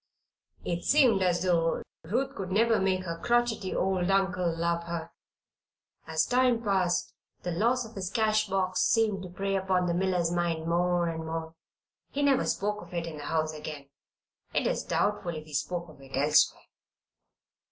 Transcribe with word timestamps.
It 0.65 0.83
seemed 0.83 1.21
as 1.21 1.43
though 1.43 1.83
Ruth 2.05 2.33
could 2.35 2.51
never 2.51 2.79
make 2.79 3.03
her 3.03 3.19
crotchety 3.19 3.75
old 3.75 4.09
uncle 4.09 4.51
love 4.57 4.85
her. 4.85 5.11
As 6.07 6.25
time 6.25 6.63
passed, 6.63 7.13
the 7.43 7.51
loss 7.51 7.85
of 7.85 7.93
his 7.93 8.09
cash 8.09 8.47
box 8.47 8.81
seemed 8.81 9.21
to 9.21 9.29
prey 9.29 9.55
upon 9.55 9.85
the 9.85 9.93
miller's 9.93 10.31
mind 10.31 10.65
more 10.65 11.07
and 11.07 11.23
more. 11.27 11.53
He 12.09 12.23
never 12.23 12.45
spoke 12.47 12.81
of 12.81 12.95
it 12.95 13.05
in 13.05 13.17
the 13.17 13.25
house 13.25 13.53
again; 13.53 13.89
it 14.55 14.65
is 14.65 14.83
doubtful 14.83 15.35
if 15.35 15.45
he 15.45 15.53
spoke 15.53 15.87
of 15.87 16.01
it 16.01 16.15
elsewhere. 16.17 16.63